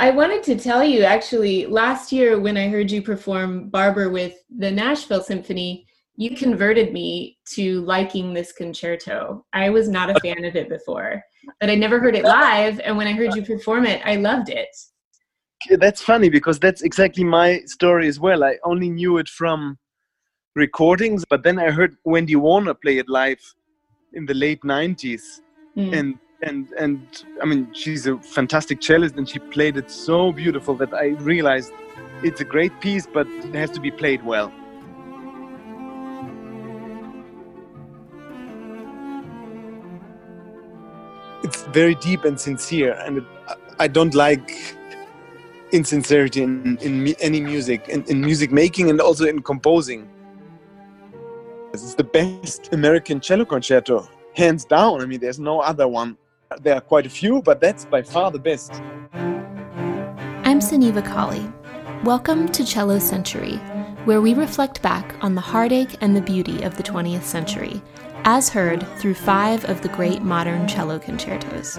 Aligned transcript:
I 0.00 0.08
wanted 0.08 0.42
to 0.44 0.56
tell 0.56 0.82
you 0.82 1.02
actually 1.02 1.66
last 1.66 2.10
year 2.10 2.40
when 2.40 2.56
I 2.56 2.70
heard 2.70 2.90
you 2.90 3.02
perform 3.02 3.68
Barber 3.68 4.08
with 4.08 4.32
the 4.48 4.70
Nashville 4.70 5.22
Symphony, 5.22 5.86
you 6.16 6.34
converted 6.34 6.94
me 6.94 7.36
to 7.50 7.82
liking 7.82 8.32
this 8.32 8.50
concerto. 8.50 9.44
I 9.52 9.68
was 9.68 9.90
not 9.90 10.08
a 10.08 10.18
fan 10.20 10.46
of 10.46 10.56
it 10.56 10.70
before, 10.70 11.22
but 11.60 11.68
I 11.68 11.74
never 11.74 12.00
heard 12.00 12.16
it 12.16 12.24
live. 12.24 12.80
And 12.80 12.96
when 12.96 13.08
I 13.08 13.12
heard 13.12 13.34
you 13.34 13.42
perform 13.42 13.84
it, 13.84 14.00
I 14.06 14.16
loved 14.16 14.48
it. 14.48 14.74
That's 15.68 16.00
funny 16.00 16.30
because 16.30 16.58
that's 16.58 16.80
exactly 16.80 17.22
my 17.22 17.60
story 17.66 18.08
as 18.08 18.18
well. 18.18 18.42
I 18.42 18.56
only 18.64 18.88
knew 18.88 19.18
it 19.18 19.28
from 19.28 19.76
recordings, 20.56 21.26
but 21.28 21.42
then 21.42 21.58
I 21.58 21.70
heard 21.70 21.94
Wendy 22.06 22.36
Warner 22.36 22.72
play 22.72 22.96
it 22.96 23.10
live 23.10 23.42
in 24.14 24.24
the 24.24 24.32
late 24.32 24.62
90s. 24.62 25.42
Mm. 25.76 25.94
And 25.94 26.18
and 26.42 26.68
and 26.78 27.00
I 27.42 27.44
mean 27.44 27.68
she's 27.72 28.06
a 28.06 28.18
fantastic 28.18 28.80
cellist 28.80 29.16
and 29.16 29.28
she 29.28 29.38
played 29.38 29.76
it 29.76 29.90
so 29.90 30.32
beautiful 30.32 30.74
that 30.76 30.94
I 30.94 31.08
realized 31.20 31.72
it's 32.22 32.40
a 32.40 32.44
great 32.44 32.78
piece 32.80 33.06
but 33.06 33.26
it 33.26 33.54
has 33.54 33.70
to 33.70 33.80
be 33.80 33.90
played 33.90 34.24
well. 34.24 34.52
it's 41.50 41.62
very 41.64 41.94
deep 41.96 42.24
and 42.24 42.38
sincere, 42.38 42.92
and 43.04 43.18
it, 43.18 43.24
I 43.78 43.88
don't 43.88 44.14
like 44.14 44.76
insincerity 45.72 46.42
in, 46.42 46.78
in 46.78 47.14
any 47.20 47.40
music, 47.40 47.88
in, 47.88 48.04
in 48.04 48.20
music 48.20 48.52
making, 48.52 48.90
and 48.90 49.00
also 49.00 49.26
in 49.26 49.42
composing. 49.42 50.08
It's 51.72 51.94
the 51.94 52.04
best 52.04 52.72
American 52.72 53.20
cello 53.20 53.44
concerto, 53.44 54.08
hands 54.34 54.64
down. 54.64 55.00
I 55.00 55.06
mean, 55.06 55.20
there's 55.20 55.40
no 55.40 55.60
other 55.60 55.88
one. 55.88 56.16
There 56.58 56.74
are 56.74 56.80
quite 56.80 57.06
a 57.06 57.10
few, 57.10 57.42
but 57.42 57.60
that's 57.60 57.84
by 57.84 58.02
far 58.02 58.32
the 58.32 58.38
best. 58.40 58.72
I'm 60.42 60.58
Sunniva 60.58 61.04
Kali. 61.04 61.48
Welcome 62.02 62.48
to 62.48 62.64
Cello 62.64 62.98
Century, 62.98 63.54
where 64.04 64.20
we 64.20 64.34
reflect 64.34 64.82
back 64.82 65.14
on 65.22 65.36
the 65.36 65.40
heartache 65.40 65.96
and 66.00 66.16
the 66.16 66.20
beauty 66.20 66.64
of 66.64 66.76
the 66.76 66.82
20th 66.82 67.22
century 67.22 67.80
as 68.24 68.48
heard 68.48 68.84
through 68.98 69.14
five 69.14 69.64
of 69.66 69.80
the 69.82 69.88
great 69.90 70.22
modern 70.22 70.66
cello 70.66 70.98
concertos. 70.98 71.76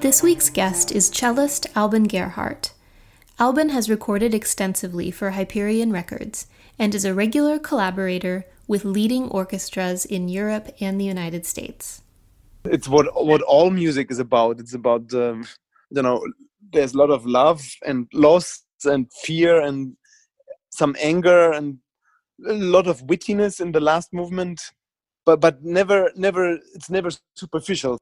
This 0.00 0.22
week's 0.22 0.50
guest 0.50 0.92
is 0.92 1.10
cellist 1.10 1.66
Alban 1.74 2.08
Gerhardt. 2.08 2.72
Alban 3.38 3.70
has 3.70 3.88
recorded 3.88 4.34
extensively 4.34 5.10
for 5.10 5.30
Hyperion 5.30 5.92
Records 5.92 6.46
and 6.78 6.94
is 6.94 7.06
a 7.06 7.14
regular 7.14 7.58
collaborator 7.58 8.44
with 8.68 8.84
leading 8.84 9.28
orchestras 9.30 10.04
in 10.04 10.28
Europe 10.28 10.68
and 10.80 11.00
the 11.00 11.04
United 11.04 11.44
States. 11.44 12.02
It's 12.64 12.86
what 12.86 13.06
what 13.24 13.42
all 13.42 13.70
music 13.70 14.10
is 14.10 14.20
about. 14.20 14.60
It's 14.60 14.74
about 14.74 15.12
um, 15.14 15.44
you 15.90 16.02
know 16.02 16.24
there's 16.72 16.94
a 16.94 16.98
lot 16.98 17.10
of 17.10 17.26
love 17.26 17.62
and 17.84 18.06
loss 18.12 18.62
and 18.84 19.10
fear 19.24 19.60
and 19.60 19.96
some 20.70 20.94
anger 21.00 21.50
and 21.52 21.78
a 22.46 22.52
lot 22.52 22.86
of 22.86 23.02
wittiness 23.06 23.60
in 23.60 23.72
the 23.72 23.80
last 23.80 24.12
movement 24.12 24.60
but 25.28 25.40
but 25.40 25.62
never 25.62 26.10
never 26.14 26.58
it's 26.74 26.88
never 26.88 27.10
superficial 27.34 27.98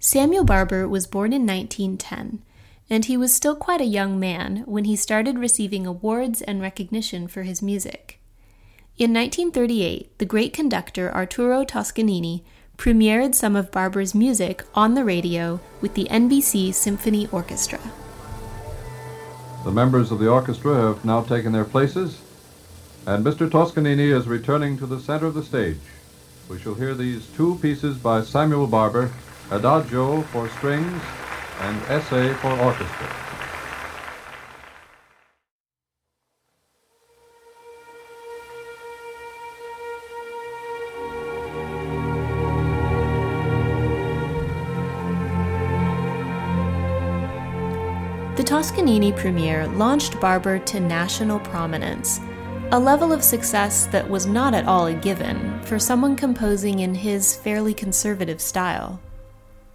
Samuel 0.00 0.44
Barber 0.44 0.88
was 0.88 1.06
born 1.06 1.32
in 1.32 1.46
1910 1.46 2.42
and 2.90 3.04
he 3.04 3.16
was 3.16 3.34
still 3.34 3.54
quite 3.54 3.80
a 3.80 3.94
young 3.98 4.18
man 4.18 4.62
when 4.66 4.84
he 4.84 4.96
started 4.96 5.38
receiving 5.38 5.86
awards 5.86 6.40
and 6.42 6.62
recognition 6.62 7.28
for 7.28 7.42
his 7.42 7.60
music. 7.60 8.17
In 8.98 9.14
1938, 9.14 10.18
the 10.18 10.24
great 10.24 10.52
conductor 10.52 11.14
Arturo 11.14 11.62
Toscanini 11.62 12.42
premiered 12.76 13.32
some 13.32 13.54
of 13.54 13.70
Barber's 13.70 14.12
music 14.12 14.64
on 14.74 14.94
the 14.94 15.04
radio 15.04 15.60
with 15.80 15.94
the 15.94 16.08
NBC 16.10 16.74
Symphony 16.74 17.28
Orchestra. 17.30 17.78
The 19.62 19.70
members 19.70 20.10
of 20.10 20.18
the 20.18 20.28
orchestra 20.28 20.74
have 20.74 21.04
now 21.04 21.22
taken 21.22 21.52
their 21.52 21.64
places, 21.64 22.20
and 23.06 23.24
Mr. 23.24 23.48
Toscanini 23.48 24.10
is 24.10 24.26
returning 24.26 24.76
to 24.78 24.86
the 24.86 24.98
center 24.98 25.26
of 25.26 25.34
the 25.34 25.44
stage. 25.44 25.78
We 26.48 26.58
shall 26.58 26.74
hear 26.74 26.94
these 26.94 27.24
two 27.36 27.56
pieces 27.62 27.96
by 27.98 28.22
Samuel 28.22 28.66
Barber, 28.66 29.12
Adagio 29.52 30.22
for 30.22 30.48
strings 30.48 31.00
and 31.60 31.80
Essay 31.82 32.34
for 32.34 32.50
orchestra. 32.58 33.27
Toscanini 48.48 49.12
premiere 49.12 49.66
launched 49.66 50.18
Barber 50.22 50.58
to 50.58 50.80
national 50.80 51.38
prominence, 51.38 52.18
a 52.72 52.78
level 52.78 53.12
of 53.12 53.22
success 53.22 53.84
that 53.88 54.08
was 54.08 54.24
not 54.24 54.54
at 54.54 54.66
all 54.66 54.86
a 54.86 54.94
given 54.94 55.60
for 55.64 55.78
someone 55.78 56.16
composing 56.16 56.78
in 56.78 56.94
his 56.94 57.36
fairly 57.36 57.74
conservative 57.74 58.40
style. 58.40 59.02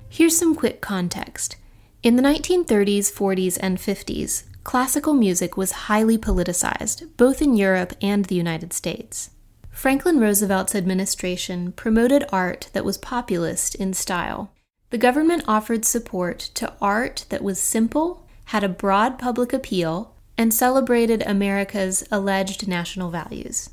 Here's 0.10 0.36
some 0.36 0.56
quick 0.56 0.82
context. 0.82 1.56
In 2.02 2.16
the 2.16 2.24
1930s, 2.24 3.14
40s, 3.14 3.60
and 3.62 3.78
50s, 3.78 4.46
classical 4.64 5.14
music 5.14 5.56
was 5.56 5.86
highly 5.86 6.18
politicized, 6.18 7.16
both 7.16 7.44
in 7.44 7.56
Europe 7.56 7.94
and 8.02 8.26
the 8.26 8.34
United 8.34 8.74
States. 8.74 9.30
Franklin 9.70 10.20
Roosevelt's 10.20 10.74
administration 10.74 11.74
promoted 11.74 12.26
art 12.32 12.72
that 12.74 12.86
was 12.86 12.98
populist 12.98 13.76
in 13.76 13.94
style. 13.94 14.52
The 14.90 14.98
government 14.98 15.44
offered 15.48 15.86
support 15.86 16.40
to 16.56 16.74
art 16.82 17.26
that 17.30 17.44
was 17.44 17.60
simple, 17.60 18.23
had 18.46 18.64
a 18.64 18.70
broad 18.70 19.18
public 19.18 19.54
appeal, 19.54 20.14
and 20.38 20.54
celebrated 20.54 21.24
America's 21.26 22.04
alleged 22.12 22.68
national 22.68 23.10
values. 23.10 23.70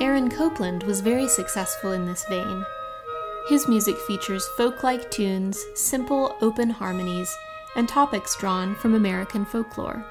Aaron 0.00 0.30
Copland 0.30 0.84
was 0.84 1.00
very 1.00 1.26
successful 1.26 1.92
in 1.92 2.06
this 2.06 2.24
vein. 2.28 2.64
His 3.48 3.66
music 3.66 3.96
features 4.06 4.46
folk 4.56 4.82
like 4.82 5.10
tunes, 5.10 5.64
simple, 5.74 6.36
open 6.40 6.70
harmonies, 6.70 7.34
and 7.76 7.88
topics 7.88 8.36
drawn 8.36 8.74
from 8.76 8.94
American 8.94 9.44
folklore. 9.44 10.04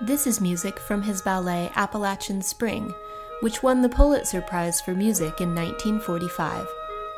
This 0.00 0.26
is 0.26 0.40
music 0.40 0.78
from 0.78 1.02
his 1.02 1.22
ballet 1.22 1.70
Appalachian 1.74 2.40
Spring, 2.42 2.94
which 3.42 3.62
won 3.62 3.82
the 3.82 3.88
Pulitzer 3.88 4.40
Prize 4.40 4.80
for 4.80 4.94
Music 4.94 5.40
in 5.40 5.52
1945, 5.52 6.64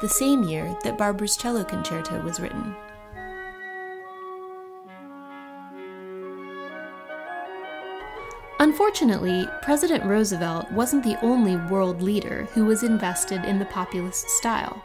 the 0.01 0.09
same 0.09 0.43
year 0.43 0.75
that 0.83 0.97
Barber's 0.97 1.37
Cello 1.37 1.62
Concerto 1.62 2.21
was 2.23 2.41
written. 2.41 2.75
Unfortunately, 8.59 9.47
President 9.61 10.03
Roosevelt 10.05 10.73
wasn't 10.73 11.05
the 11.05 11.23
only 11.23 11.57
world 11.57 12.01
leader 12.01 12.49
who 12.55 12.65
was 12.65 12.83
invested 12.83 13.45
in 13.45 13.59
the 13.59 13.67
populist 13.67 14.31
style. 14.31 14.83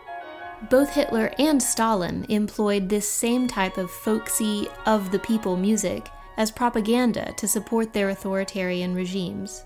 Both 0.70 0.90
Hitler 0.90 1.32
and 1.40 1.64
Stalin 1.64 2.26
employed 2.28 2.90
this 2.90 3.10
same 3.10 3.48
type 3.48 3.78
of 3.78 3.90
folksy, 3.90 4.68
of 4.86 5.10
the 5.12 5.20
people 5.20 5.56
music 5.56 6.10
as 6.36 6.52
propaganda 6.52 7.32
to 7.38 7.48
support 7.48 7.94
their 7.94 8.10
authoritarian 8.10 8.94
regimes. 8.94 9.64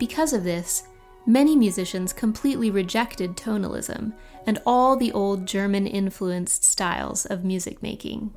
Because 0.00 0.32
of 0.32 0.44
this, 0.44 0.84
many 1.26 1.54
musicians 1.54 2.14
completely 2.14 2.70
rejected 2.70 3.36
tonalism 3.36 4.14
and 4.46 4.58
all 4.64 4.96
the 4.96 5.12
old 5.12 5.44
German 5.44 5.86
influenced 5.86 6.64
styles 6.64 7.26
of 7.26 7.44
music 7.44 7.82
making. 7.82 8.32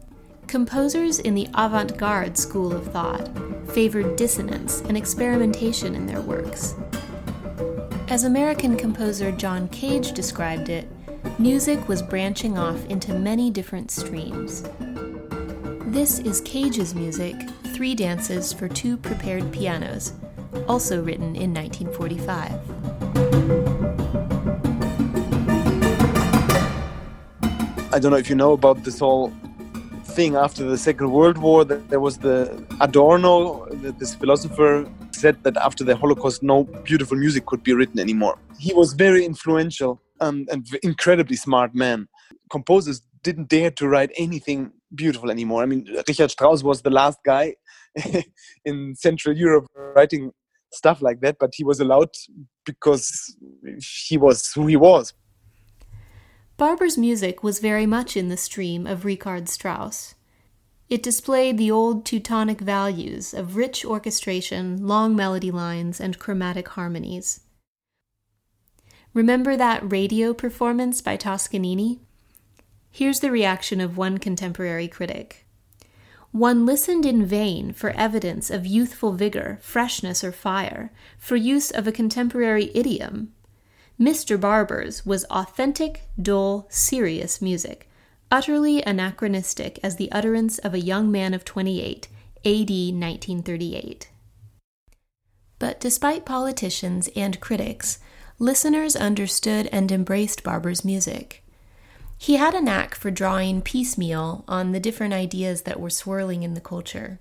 Composers 0.46 1.20
in 1.20 1.36
the 1.36 1.48
avant 1.56 1.98
garde 1.98 2.38
school 2.38 2.74
of 2.74 2.92
thought 2.92 3.30
favored 3.70 4.18
dissonance 4.18 4.82
and 4.82 4.98
experimentation 4.98 5.96
in 5.96 6.06
their 6.06 6.20
works. 6.20 6.76
As 8.10 8.26
American 8.26 8.76
composer 8.76 9.32
John 9.32 9.70
Cage 9.70 10.12
described 10.12 10.68
it, 10.68 10.92
music 11.40 11.88
was 11.88 12.02
branching 12.02 12.58
off 12.58 12.86
into 12.88 13.14
many 13.14 13.50
different 13.50 13.90
streams. 13.90 14.64
This 15.94 16.20
is 16.20 16.42
Cage's 16.42 16.94
music, 16.94 17.36
Three 17.74 17.96
Dances 17.96 18.52
for 18.52 18.68
Two 18.68 18.98
Prepared 18.98 19.50
Pianos, 19.54 20.12
also 20.68 21.02
written 21.02 21.36
in 21.36 21.54
1945. 21.54 22.52
I 27.94 28.00
don't 28.00 28.12
know 28.12 28.18
if 28.18 28.30
you 28.30 28.36
know 28.36 28.54
about 28.54 28.84
this 28.84 29.00
whole 29.00 29.32
thing 30.04 30.36
after 30.36 30.64
the 30.64 30.78
Second 30.78 31.12
World 31.12 31.38
War. 31.38 31.64
That 31.64 31.90
there 31.90 32.00
was 32.00 32.18
the 32.18 32.66
Adorno, 32.82 33.68
this 34.00 34.16
philosopher, 34.16 34.90
said 35.12 35.44
that 35.44 35.58
after 35.58 35.84
the 35.84 35.96
Holocaust, 35.96 36.42
no 36.42 36.64
beautiful 36.64 37.18
music 37.18 37.46
could 37.46 37.64
be 37.64 37.74
written 37.74 38.00
anymore. 38.00 38.40
He 38.58 38.74
was 38.74 38.94
very 38.94 39.26
influential 39.26 40.02
um, 40.22 40.46
and 40.52 40.68
incredibly 40.82 41.36
smart 41.36 41.76
man. 41.76 42.08
Composers 42.50 43.02
didn't 43.22 43.50
dare 43.50 43.72
to 43.72 43.88
write 43.88 44.12
anything 44.18 44.72
beautiful 44.96 45.32
anymore. 45.32 45.64
I 45.64 45.66
mean, 45.66 45.88
Richard 46.08 46.32
Strauss 46.32 46.64
was 46.64 46.82
the 46.82 46.90
last 46.90 47.20
guy 47.24 47.56
in 48.66 48.96
Central 48.96 49.36
Europe 49.36 49.68
writing 49.96 50.32
stuff 50.74 51.02
like 51.02 51.22
that, 51.22 51.38
but 51.40 51.54
he 51.56 51.64
was 51.64 51.80
allowed 51.80 52.10
because 52.66 53.36
he 54.08 54.18
was 54.18 54.52
who 54.54 54.68
he 54.68 54.76
was. 54.76 55.14
Barber's 56.58 56.98
music 56.98 57.44
was 57.44 57.60
very 57.60 57.86
much 57.86 58.16
in 58.16 58.30
the 58.30 58.38
stream 58.38 58.86
of 58.86 59.06
Richard 59.06 59.50
Strauss. 59.50 60.16
It 60.90 61.02
displayed 61.02 61.58
the 61.58 61.72
old 61.72 62.06
Teutonic 62.06 62.62
values 62.62 63.34
of 63.34 63.56
rich 63.56 63.84
orchestration, 63.84 64.86
long 64.86 65.16
melody 65.16 65.50
lines, 65.50 66.00
and 66.00 66.20
chromatic 66.20 66.68
harmonies. 66.70 67.40
Remember 69.14 69.56
that 69.58 69.92
radio 69.92 70.34
performance 70.34 71.02
by 71.02 71.16
Toscanini? 71.16 72.00
Here's 72.92 73.22
the 73.22 73.32
reaction 73.32 73.82
of 73.82 73.98
one 73.98 74.20
contemporary 74.20 74.88
critic. 74.88 75.48
One 76.34 76.66
listened 76.66 77.06
in 77.06 77.28
vain 77.28 77.74
for 77.74 77.92
evidence 77.92 78.50
of 78.50 78.66
youthful 78.66 79.14
vigor, 79.14 79.60
freshness, 79.62 80.24
or 80.24 80.32
fire, 80.32 80.92
for 81.20 81.36
use 81.36 81.70
of 81.70 81.86
a 81.86 81.92
contemporary 81.92 82.72
idiom. 82.74 83.32
Mr. 84.00 84.42
Barber's 84.42 85.06
was 85.06 85.26
authentic, 85.26 86.08
dull, 86.20 86.66
serious 86.72 87.40
music, 87.40 87.88
utterly 88.32 88.82
anachronistic 88.82 89.80
as 89.84 89.98
the 89.98 90.12
utterance 90.12 90.58
of 90.58 90.74
a 90.74 90.80
young 90.80 91.12
man 91.12 91.36
of 91.36 91.46
28, 91.46 92.08
AD 92.44 92.70
1938. 92.70 94.10
But 95.60 95.80
despite 95.80 96.26
politicians 96.26 97.10
and 97.16 97.40
critics, 97.40 98.00
listeners 98.40 98.96
understood 98.96 99.70
and 99.72 99.92
embraced 99.92 100.42
Barber's 100.42 100.84
music. 100.84 101.43
He 102.24 102.38
had 102.38 102.56
a 102.56 102.62
knack 102.62 102.96
for 102.96 103.12
drawing 103.12 103.62
piecemeal 103.62 104.46
on 104.48 104.72
the 104.72 104.80
different 104.80 105.14
ideas 105.14 105.64
that 105.64 105.78
were 105.78 105.90
swirling 105.90 106.44
in 106.44 106.54
the 106.54 106.62
culture. 106.62 107.20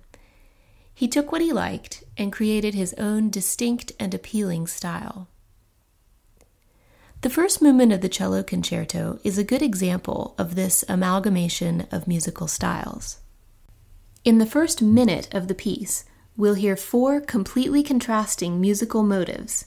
He 0.95 1.09
took 1.09 1.29
what 1.29 1.41
he 1.41 1.51
liked 1.51 2.05
and 2.15 2.31
created 2.31 2.73
his 2.73 2.93
own 2.93 3.29
distinct 3.29 3.91
and 3.99 4.13
appealing 4.13 4.65
style. 4.67 5.27
The 7.19 7.29
first 7.29 7.61
movement 7.61 7.91
of 7.91 7.99
the 7.99 8.07
cello 8.07 8.43
concerto 8.43 9.19
is 9.25 9.37
a 9.37 9.43
good 9.43 9.61
example 9.61 10.35
of 10.37 10.55
this 10.55 10.85
amalgamation 10.87 11.85
of 11.91 12.07
musical 12.07 12.47
styles. 12.47 13.19
In 14.23 14.37
the 14.37 14.45
first 14.45 14.81
minute 14.81 15.27
of 15.33 15.49
the 15.49 15.53
piece, 15.53 16.05
we'll 16.37 16.53
hear 16.53 16.77
four 16.77 17.19
completely 17.19 17.83
contrasting 17.83 18.61
musical 18.61 19.03
motives. 19.03 19.65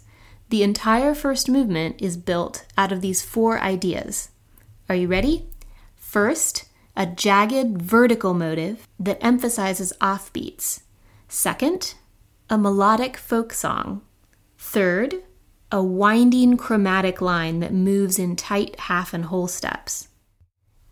The 0.49 0.62
entire 0.62 1.15
first 1.15 1.47
movement 1.47 2.00
is 2.00 2.17
built 2.17 2.65
out 2.79 2.91
of 2.91 3.03
these 3.03 3.21
four 3.21 3.61
ideas. 3.61 4.31
Are 4.88 4.94
you 4.94 5.09
ready? 5.09 5.49
First, 5.97 6.67
a 6.97 7.06
jagged 7.06 7.83
vertical 7.83 8.35
motive 8.35 8.87
that 9.00 9.19
emphasizes 9.21 9.93
offbeats. 10.00 10.83
Second, 11.29 11.94
a 12.49 12.56
melodic 12.56 13.17
folk 13.17 13.53
song. 13.53 14.03
Third, 14.56 15.17
a 15.73 15.83
winding 15.83 16.56
chromatic 16.56 17.21
line 17.21 17.59
that 17.61 17.75
moves 17.75 18.19
in 18.19 18.37
tight 18.37 18.79
half 18.81 19.12
and 19.12 19.25
whole 19.25 19.49
steps. 19.49 20.09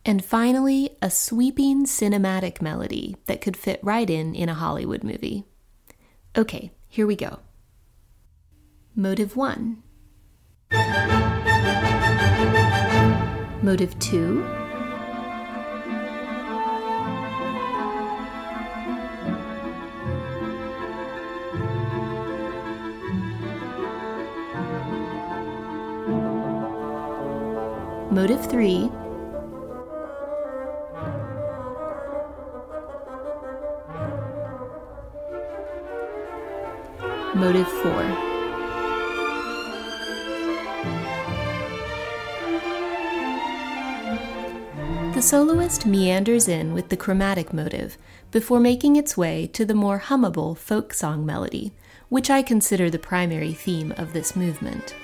And 0.05 0.25
finally, 0.25 0.97
a 1.01 1.09
sweeping 1.09 1.87
cinematic 1.87 2.61
melody 2.61 3.17
that 3.27 3.41
could 3.41 3.57
fit 3.57 3.79
right 3.83 4.11
in 4.11 4.35
in 4.35 4.49
a 4.49 4.55
Hollywood 4.55 5.05
movie. 5.05 5.45
Okay, 6.37 6.73
here 6.89 7.07
we 7.07 7.15
go. 7.15 7.39
Motive 8.97 9.37
1. 9.37 9.83
Motive 13.65 13.99
2. 13.99 14.45
Motive 28.11 28.45
3 28.51 28.91
Motive 37.35 37.67
4 37.83 38.34
soloist 45.25 45.87
meanders 45.87 46.49
in 46.49 46.75
with 46.75 46.91
the 46.91 46.97
chromatic 46.99 47.55
motive 47.55 47.97
before 48.31 48.61
making 48.61 48.95
its 48.95 49.17
way 49.17 49.47
to 49.47 49.65
the 49.65 49.73
more 49.73 49.99
hummable 49.99 50.55
folk 50.55 50.93
song 50.93 51.25
melody, 51.25 51.73
which 52.11 52.29
I 52.29 52.43
consider 52.43 52.91
the 52.91 52.99
primary 52.99 53.55
theme 53.55 53.95
of 53.97 54.13
this 54.13 54.37
movement. 54.37 54.95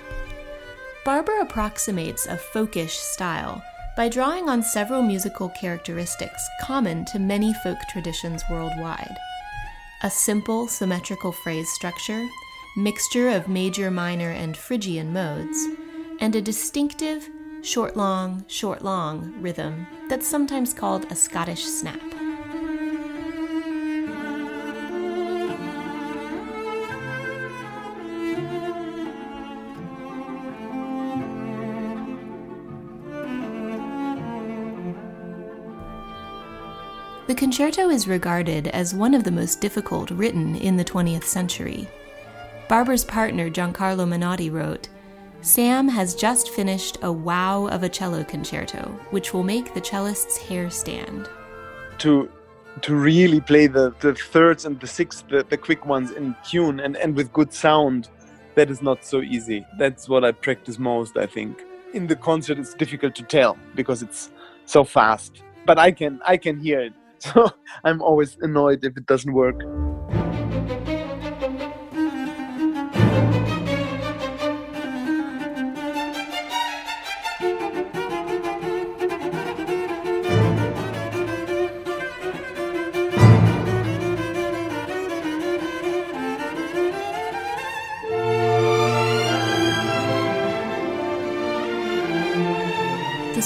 Barber 1.06 1.40
approximates 1.40 2.26
a 2.26 2.36
folkish 2.36 2.98
style 2.98 3.64
by 3.96 4.10
drawing 4.10 4.46
on 4.50 4.62
several 4.62 5.00
musical 5.00 5.48
characteristics 5.58 6.46
common 6.60 7.06
to 7.06 7.18
many 7.18 7.54
folk 7.64 7.78
traditions 7.88 8.42
worldwide. 8.50 9.16
A 10.02 10.10
simple 10.10 10.68
symmetrical 10.68 11.32
phrase 11.32 11.70
structure, 11.70 12.28
mixture 12.76 13.30
of 13.30 13.48
major, 13.48 13.90
minor, 13.90 14.32
and 14.32 14.54
Phrygian 14.54 15.14
modes, 15.14 15.66
and 16.20 16.36
a 16.36 16.42
distinctive 16.42 17.26
short 17.62 17.96
long, 17.96 18.44
short 18.48 18.82
long 18.82 19.34
rhythm 19.40 19.86
that's 20.08 20.26
sometimes 20.26 20.72
called 20.72 21.10
a 21.10 21.14
Scottish 21.14 21.64
snap. 21.64 22.00
The 37.26 37.36
concerto 37.36 37.90
is 37.90 38.08
regarded 38.08 38.66
as 38.68 38.92
one 38.92 39.14
of 39.14 39.22
the 39.22 39.30
most 39.30 39.60
difficult 39.60 40.10
written 40.10 40.56
in 40.56 40.76
the 40.76 40.84
20th 40.84 41.22
century. 41.22 41.86
Barber's 42.68 43.04
partner 43.04 43.48
Giancarlo 43.48 44.04
Menotti 44.04 44.50
wrote, 44.50 44.88
Sam 45.42 45.88
has 45.88 46.14
just 46.14 46.50
finished 46.50 46.98
a 47.02 47.10
wow 47.10 47.66
of 47.68 47.82
a 47.82 47.88
cello 47.88 48.22
concerto, 48.24 48.82
which 49.10 49.32
will 49.32 49.42
make 49.42 49.72
the 49.72 49.82
cellist's 49.82 50.36
hair 50.36 50.68
stand. 50.68 51.28
To 51.98 52.30
to 52.82 52.94
really 52.94 53.40
play 53.40 53.66
the, 53.66 53.92
the 54.00 54.14
thirds 54.14 54.64
and 54.64 54.78
the 54.78 54.86
sixth, 54.86 55.26
the, 55.28 55.44
the 55.48 55.56
quick 55.56 55.84
ones 55.86 56.12
in 56.12 56.36
tune 56.48 56.78
and, 56.80 56.96
and 56.96 57.16
with 57.16 57.32
good 57.32 57.52
sound, 57.52 58.08
that 58.54 58.70
is 58.70 58.80
not 58.80 59.04
so 59.04 59.22
easy. 59.22 59.66
That's 59.76 60.08
what 60.08 60.24
I 60.24 60.32
practice 60.32 60.78
most, 60.78 61.16
I 61.16 61.26
think. 61.26 61.62
In 61.94 62.06
the 62.06 62.16
concert 62.16 62.58
it's 62.58 62.74
difficult 62.74 63.14
to 63.16 63.22
tell 63.22 63.58
because 63.74 64.02
it's 64.02 64.30
so 64.66 64.84
fast. 64.84 65.42
But 65.66 65.78
I 65.78 65.90
can 65.90 66.20
I 66.26 66.36
can 66.36 66.58
hear 66.58 66.80
it. 66.80 66.92
So 67.20 67.50
I'm 67.84 68.00
always 68.00 68.38
annoyed 68.40 68.84
if 68.84 68.96
it 68.96 69.06
doesn't 69.06 69.32
work. 69.32 69.60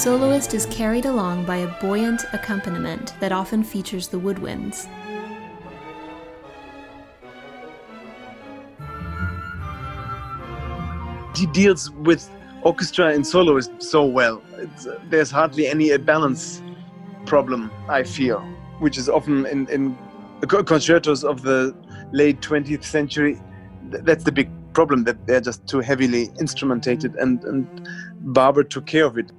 Soloist 0.04 0.52
is 0.52 0.66
carried 0.66 1.06
along 1.06 1.46
by 1.46 1.56
a 1.56 1.80
buoyant 1.80 2.26
accompaniment 2.34 3.14
that 3.20 3.32
often 3.32 3.64
features 3.64 4.06
the 4.06 4.20
woodwinds. 4.20 4.86
He 11.34 11.46
deals 11.46 11.90
with 11.92 12.30
orchestra 12.60 13.14
and 13.14 13.26
soloist 13.26 13.72
so 13.82 14.04
well. 14.04 14.42
It's, 14.58 14.86
uh, 14.86 15.00
there's 15.08 15.30
hardly 15.30 15.68
any 15.68 15.96
balance 15.96 16.62
problem, 17.24 17.70
I 17.88 18.02
feel, 18.02 18.40
which 18.80 18.98
is 18.98 19.08
often 19.08 19.46
in, 19.46 19.66
in 19.68 19.96
concertos 20.46 21.24
of 21.24 21.40
the 21.40 21.74
late 22.12 22.42
20th 22.42 22.84
century. 22.84 23.40
That's 23.84 24.24
the 24.24 24.32
big 24.32 24.50
problem 24.74 25.04
that 25.04 25.26
they're 25.26 25.40
just 25.40 25.66
too 25.66 25.80
heavily 25.80 26.28
instrumentated, 26.38 27.14
and, 27.16 27.42
and 27.44 27.88
Barber 28.20 28.64
took 28.64 28.84
care 28.84 29.06
of 29.06 29.16
it. 29.16 29.32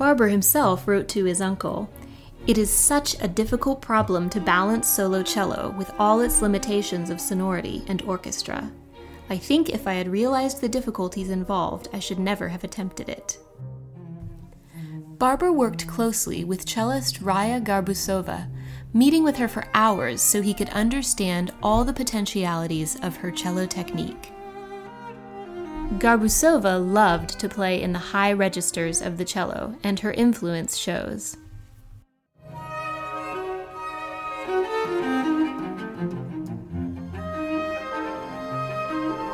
Barber 0.00 0.28
himself 0.28 0.88
wrote 0.88 1.08
to 1.08 1.26
his 1.26 1.42
uncle 1.42 1.90
It 2.46 2.56
is 2.56 2.70
such 2.70 3.20
a 3.20 3.28
difficult 3.28 3.82
problem 3.82 4.30
to 4.30 4.40
balance 4.40 4.88
solo 4.88 5.22
cello 5.22 5.74
with 5.76 5.92
all 5.98 6.20
its 6.20 6.40
limitations 6.40 7.10
of 7.10 7.20
sonority 7.20 7.84
and 7.86 8.00
orchestra. 8.00 8.72
I 9.28 9.36
think 9.36 9.68
if 9.68 9.86
I 9.86 9.92
had 9.92 10.08
realized 10.08 10.62
the 10.62 10.70
difficulties 10.70 11.28
involved, 11.28 11.88
I 11.92 11.98
should 11.98 12.18
never 12.18 12.48
have 12.48 12.64
attempted 12.64 13.10
it. 13.10 13.36
Barber 15.18 15.52
worked 15.52 15.86
closely 15.86 16.44
with 16.44 16.64
cellist 16.64 17.22
Raya 17.22 17.62
Garbusova, 17.62 18.48
meeting 18.94 19.22
with 19.22 19.36
her 19.36 19.48
for 19.48 19.68
hours 19.74 20.22
so 20.22 20.40
he 20.40 20.54
could 20.54 20.70
understand 20.70 21.52
all 21.62 21.84
the 21.84 21.92
potentialities 21.92 22.96
of 23.02 23.18
her 23.18 23.30
cello 23.30 23.66
technique. 23.66 24.32
Garbusova 25.98 26.78
loved 26.78 27.40
to 27.40 27.48
play 27.48 27.82
in 27.82 27.92
the 27.92 27.98
high 27.98 28.32
registers 28.32 29.02
of 29.02 29.18
the 29.18 29.24
cello, 29.24 29.74
and 29.82 29.98
her 29.98 30.12
influence 30.12 30.76
shows. 30.76 31.36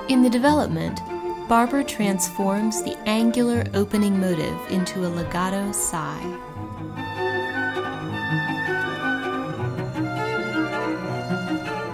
In 0.09 0.23
the 0.23 0.31
development, 0.31 0.99
Barber 1.47 1.83
transforms 1.83 2.83
the 2.83 2.97
angular 3.07 3.67
opening 3.75 4.19
motive 4.19 4.59
into 4.71 5.07
a 5.07 5.09
legato 5.09 5.71
sigh. 5.73 6.23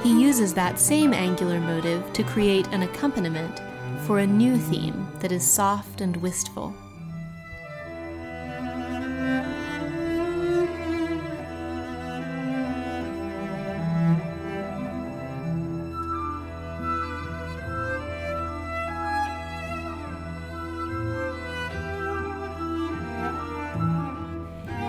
He 0.04 0.22
uses 0.22 0.54
that 0.54 0.78
same 0.78 1.12
angular 1.12 1.58
motive 1.58 2.12
to 2.12 2.22
create 2.22 2.68
an 2.68 2.82
accompaniment 2.82 3.60
for 4.06 4.18
a 4.18 4.26
new 4.26 4.58
theme 4.58 5.06
that 5.20 5.30
is 5.30 5.48
soft 5.48 6.00
and 6.00 6.16
wistful. 6.16 6.74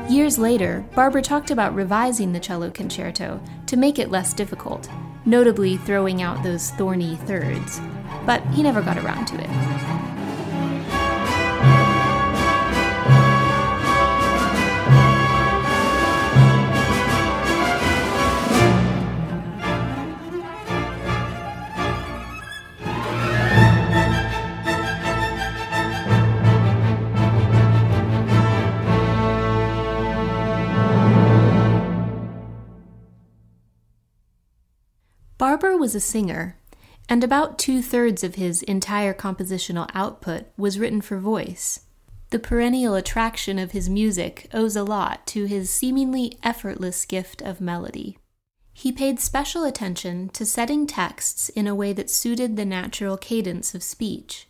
Years 0.09 0.37
later, 0.37 0.85
Barber 0.95 1.21
talked 1.21 1.49
about 1.49 1.73
revising 1.73 2.33
the 2.33 2.39
cello 2.39 2.69
concerto 2.69 3.39
to 3.67 3.77
make 3.77 3.99
it 3.99 4.11
less 4.11 4.33
difficult, 4.33 4.89
notably 5.25 5.77
throwing 5.77 6.21
out 6.21 6.43
those 6.43 6.71
thorny 6.71 7.15
thirds, 7.25 7.79
but 8.25 8.41
he 8.47 8.63
never 8.63 8.81
got 8.81 8.97
around 8.97 9.25
to 9.27 9.39
it. 9.39 9.49
Barber 35.43 35.75
was 35.75 35.93
a 35.93 35.99
singer, 35.99 36.57
and 37.13 37.23
about 37.23 37.59
two 37.59 37.79
thirds 37.79 38.23
of 38.23 38.33
his 38.33 38.63
entire 38.63 39.13
compositional 39.13 39.87
output 39.93 40.45
was 40.57 40.79
written 40.79 40.99
for 40.99 41.19
voice. 41.19 41.81
The 42.31 42.39
perennial 42.39 42.95
attraction 42.95 43.59
of 43.59 43.69
his 43.69 43.87
music 43.87 44.47
owes 44.51 44.75
a 44.75 44.83
lot 44.83 45.27
to 45.27 45.45
his 45.45 45.69
seemingly 45.69 46.39
effortless 46.41 47.05
gift 47.05 47.39
of 47.43 47.61
melody. 47.61 48.17
He 48.73 48.91
paid 48.91 49.19
special 49.19 49.63
attention 49.63 50.29
to 50.29 50.43
setting 50.43 50.87
texts 50.87 51.49
in 51.49 51.67
a 51.67 51.75
way 51.75 51.93
that 51.93 52.09
suited 52.09 52.55
the 52.55 52.65
natural 52.65 53.15
cadence 53.15 53.75
of 53.75 53.83
speech. 53.83 54.47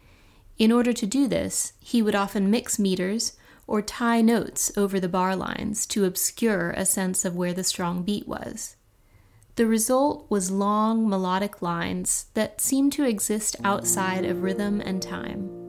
In 0.57 0.71
order 0.71 0.93
to 0.93 1.05
do 1.05 1.27
this, 1.27 1.73
he 1.81 2.01
would 2.01 2.15
often 2.15 2.49
mix 2.49 2.79
meters 2.79 3.33
or 3.67 3.81
tie 3.81 4.21
notes 4.21 4.71
over 4.77 5.01
the 5.01 5.09
bar 5.09 5.35
lines 5.35 5.85
to 5.87 6.05
obscure 6.05 6.69
a 6.69 6.85
sense 6.85 7.25
of 7.25 7.35
where 7.35 7.53
the 7.53 7.65
strong 7.65 8.03
beat 8.03 8.25
was. 8.25 8.77
The 9.55 9.67
result 9.67 10.25
was 10.29 10.49
long 10.49 11.07
melodic 11.07 11.61
lines 11.61 12.25
that 12.33 12.59
seemed 12.59 12.93
to 12.93 13.03
exist 13.03 13.55
outside 13.63 14.25
of 14.25 14.41
rhythm 14.41 14.81
and 14.81 15.01
time. 15.01 15.62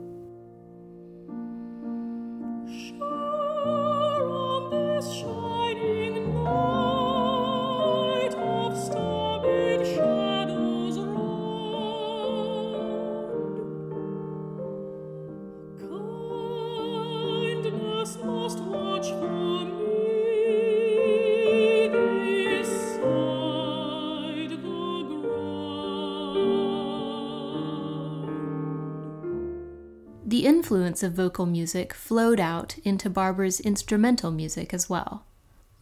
The 30.27 30.47
influence 30.47 31.03
of 31.03 31.13
vocal 31.13 31.45
music 31.45 31.93
flowed 31.93 32.41
out 32.41 32.79
into 32.79 33.11
Barber's 33.11 33.61
instrumental 33.61 34.31
music 34.31 34.73
as 34.73 34.89
well. 34.89 35.27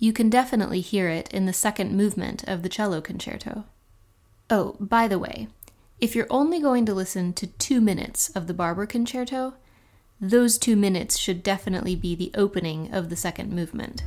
You 0.00 0.12
can 0.12 0.28
definitely 0.28 0.80
hear 0.80 1.08
it 1.08 1.32
in 1.32 1.46
the 1.46 1.52
second 1.52 1.96
movement 1.96 2.42
of 2.48 2.64
the 2.64 2.68
cello 2.68 3.00
concerto. 3.00 3.64
Oh, 4.50 4.74
by 4.80 5.06
the 5.06 5.18
way, 5.18 5.46
if 6.00 6.16
you're 6.16 6.26
only 6.28 6.58
going 6.60 6.84
to 6.86 6.94
listen 6.94 7.32
to 7.34 7.46
two 7.46 7.80
minutes 7.80 8.30
of 8.30 8.48
the 8.48 8.54
Barber 8.54 8.84
concerto, 8.84 9.54
those 10.20 10.58
two 10.58 10.74
minutes 10.74 11.18
should 11.18 11.44
definitely 11.44 11.94
be 11.94 12.16
the 12.16 12.32
opening 12.34 12.92
of 12.92 13.10
the 13.10 13.16
second 13.16 13.52
movement. 13.52 14.02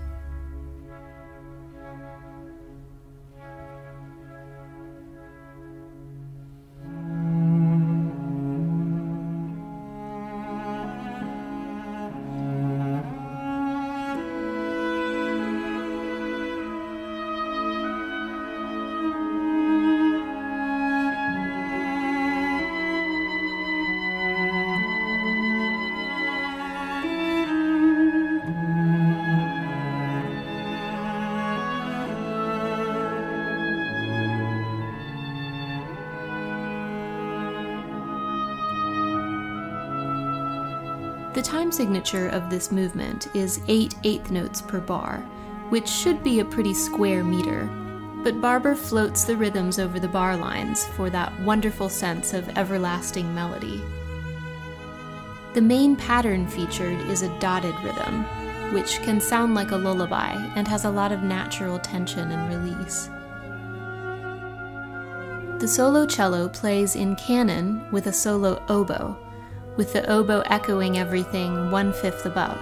The 41.35 41.41
time 41.41 41.69
signature 41.69 42.29
of 42.29 42.49
this 42.49 42.71
movement 42.71 43.27
is 43.35 43.59
8 43.67 43.93
eighth 44.05 44.31
notes 44.31 44.61
per 44.61 44.79
bar, 44.79 45.17
which 45.67 45.85
should 45.85 46.23
be 46.23 46.39
a 46.39 46.45
pretty 46.45 46.73
square 46.73 47.25
meter, 47.25 47.69
but 48.23 48.39
Barber 48.39 48.73
floats 48.73 49.25
the 49.25 49.35
rhythms 49.35 49.77
over 49.77 49.99
the 49.99 50.07
bar 50.07 50.37
lines 50.37 50.85
for 50.95 51.09
that 51.09 51.37
wonderful 51.41 51.89
sense 51.89 52.31
of 52.31 52.47
everlasting 52.57 53.35
melody. 53.35 53.81
The 55.53 55.61
main 55.61 55.97
pattern 55.97 56.47
featured 56.47 57.01
is 57.09 57.21
a 57.21 57.39
dotted 57.39 57.75
rhythm, 57.83 58.23
which 58.73 59.01
can 59.01 59.19
sound 59.19 59.55
like 59.55 59.71
a 59.71 59.77
lullaby 59.77 60.35
and 60.55 60.65
has 60.69 60.85
a 60.85 60.89
lot 60.89 61.11
of 61.11 61.21
natural 61.21 61.79
tension 61.79 62.31
and 62.31 62.65
release. 62.65 63.09
The 65.59 65.67
solo 65.67 66.05
cello 66.05 66.47
plays 66.47 66.95
in 66.95 67.17
canon 67.17 67.91
with 67.91 68.07
a 68.07 68.13
solo 68.13 68.63
oboe, 68.69 69.17
with 69.77 69.93
the 69.93 70.09
oboe 70.09 70.43
echoing 70.45 70.97
everything 70.97 71.71
one 71.71 71.93
fifth 71.93 72.25
above. 72.25 72.57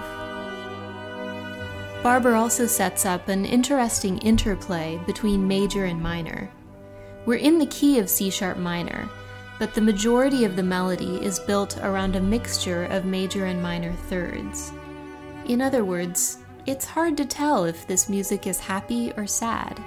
Barber 2.02 2.34
also 2.34 2.66
sets 2.66 3.06
up 3.06 3.28
an 3.28 3.46
interesting 3.46 4.18
interplay 4.18 5.00
between 5.06 5.48
major 5.48 5.86
and 5.86 6.02
minor. 6.02 6.50
We're 7.24 7.36
in 7.36 7.58
the 7.58 7.66
key 7.66 7.98
of 7.98 8.10
C 8.10 8.28
sharp 8.28 8.58
minor, 8.58 9.08
but 9.58 9.72
the 9.72 9.80
majority 9.80 10.44
of 10.44 10.56
the 10.56 10.62
melody 10.62 11.16
is 11.24 11.38
built 11.38 11.78
around 11.78 12.16
a 12.16 12.20
mixture 12.20 12.84
of 12.84 13.06
major 13.06 13.46
and 13.46 13.62
minor 13.62 13.92
thirds. 13.92 14.72
In 15.46 15.62
other 15.62 15.84
words, 15.84 16.38
it's 16.66 16.84
hard 16.84 17.16
to 17.16 17.24
tell 17.24 17.64
if 17.64 17.86
this 17.86 18.08
music 18.08 18.46
is 18.46 18.58
happy 18.58 19.12
or 19.16 19.26
sad. 19.26 19.80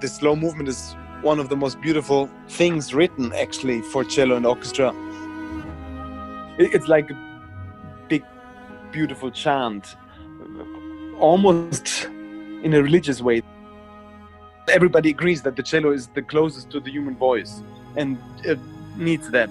The 0.00 0.08
slow 0.08 0.34
movement 0.34 0.68
is 0.68 0.94
one 1.22 1.38
of 1.38 1.48
the 1.48 1.56
most 1.56 1.80
beautiful 1.80 2.30
things 2.48 2.94
written 2.94 3.32
actually 3.34 3.82
for 3.82 4.04
cello 4.04 4.36
and 4.36 4.46
orchestra. 4.46 4.94
It's 6.58 6.88
like 6.88 7.10
a 7.10 7.16
big, 8.08 8.24
beautiful 8.90 9.30
chant, 9.30 9.96
uh, 10.58 11.18
almost 11.18 12.04
in 12.62 12.74
a 12.74 12.82
religious 12.82 13.20
way. 13.20 13.42
everybody 14.68 15.10
agrees 15.10 15.42
that 15.42 15.56
the 15.56 15.62
cello 15.62 15.90
is 15.90 16.06
the 16.18 16.22
closest 16.22 16.70
to 16.70 16.78
the 16.78 16.90
human 16.90 17.16
voice 17.16 17.62
and 17.96 18.18
it 18.44 18.58
needs 18.96 19.28
that. 19.30 19.50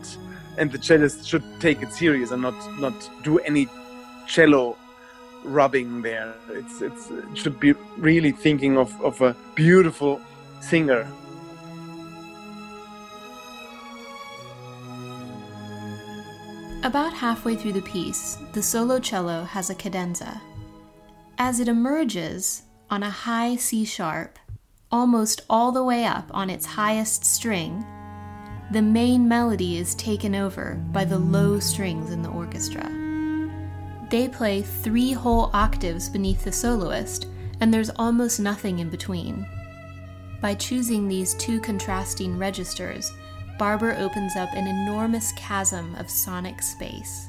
And 0.58 0.72
the 0.72 0.82
cellist 0.82 1.28
should 1.28 1.44
take 1.60 1.82
it 1.82 1.92
serious 1.94 2.32
and 2.32 2.42
not 2.42 2.58
not 2.80 2.98
do 3.24 3.40
any 3.40 3.68
cello 4.28 4.78
rubbing 5.44 6.02
there. 6.02 6.34
It's 6.50 6.82
it's 6.82 7.12
it 7.12 7.38
should 7.42 7.60
be 7.60 7.74
really 7.98 8.32
thinking 8.32 8.78
of, 8.78 8.90
of 9.02 9.22
a 9.22 9.36
beautiful 9.56 10.22
singer. 10.62 11.08
About 16.84 17.14
halfway 17.14 17.56
through 17.56 17.74
the 17.74 17.82
piece, 17.82 18.38
the 18.54 18.64
solo 18.64 19.00
cello 19.00 19.44
has 19.44 19.70
a 19.70 19.76
cadenza. 19.76 20.42
As 21.38 21.60
it 21.60 21.68
emerges 21.68 22.64
on 22.90 23.04
a 23.04 23.10
high 23.10 23.58
C 23.58 23.84
sharp, 23.84 24.40
almost 24.92 25.42
all 25.50 25.72
the 25.72 25.84
way 25.84 26.06
up 26.06 26.32
on 26.34 26.50
its 26.50 26.66
highest 26.66 27.26
string, 27.26 27.86
the 28.72 28.82
main 28.82 29.28
melody 29.28 29.78
is 29.78 29.94
taken 29.96 30.34
over 30.34 30.76
by 30.92 31.04
the 31.04 31.20
low 31.20 31.60
strings 31.60 32.12
in 32.12 32.22
the 32.22 32.30
orchestra. 32.30 32.90
They 34.10 34.28
play 34.28 34.62
three 34.62 35.12
whole 35.12 35.50
octaves 35.54 36.08
beneath 36.08 36.44
the 36.44 36.52
soloist, 36.52 37.28
and 37.60 37.74
there's 37.74 37.92
almost 37.92 38.40
nothing 38.40 38.80
in 38.80 38.90
between. 38.90 39.46
By 40.42 40.56
choosing 40.56 41.08
these 41.08 41.34
two 41.36 41.60
contrasting 41.60 42.38
registers, 42.38 43.12
Barber 43.58 43.96
opens 43.98 44.36
up 44.36 44.50
an 44.54 44.68
enormous 44.68 45.34
chasm 45.34 45.96
of 45.96 46.10
sonic 46.10 46.62
space. 46.62 47.29